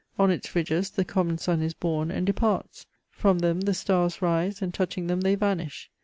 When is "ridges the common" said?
0.55-1.37